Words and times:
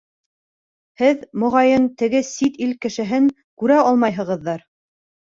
—Һеҙ, 1.01 1.19
моғайын, 1.43 1.83
теге 2.01 2.21
сит 2.29 2.57
ил 2.67 2.71
кешеһен 2.85 3.27
күрә 3.65 3.77
алмайһығыҙҙыр? 3.91 4.65